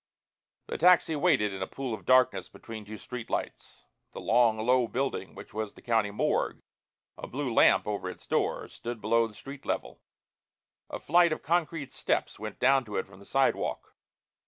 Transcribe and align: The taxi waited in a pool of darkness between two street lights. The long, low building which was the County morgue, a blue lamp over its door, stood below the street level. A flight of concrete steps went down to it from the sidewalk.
The 0.65 0.79
taxi 0.79 1.15
waited 1.15 1.53
in 1.53 1.61
a 1.61 1.67
pool 1.67 1.93
of 1.93 2.07
darkness 2.07 2.49
between 2.49 2.85
two 2.85 2.97
street 2.97 3.29
lights. 3.29 3.83
The 4.13 4.19
long, 4.19 4.57
low 4.57 4.87
building 4.87 5.35
which 5.35 5.53
was 5.53 5.75
the 5.75 5.81
County 5.83 6.09
morgue, 6.09 6.63
a 7.19 7.27
blue 7.27 7.53
lamp 7.53 7.85
over 7.85 8.09
its 8.09 8.25
door, 8.25 8.67
stood 8.67 8.99
below 8.99 9.27
the 9.27 9.35
street 9.35 9.63
level. 9.63 10.01
A 10.89 10.97
flight 10.99 11.31
of 11.31 11.43
concrete 11.43 11.93
steps 11.93 12.39
went 12.39 12.57
down 12.57 12.83
to 12.85 12.95
it 12.95 13.05
from 13.05 13.19
the 13.19 13.27
sidewalk. 13.27 13.93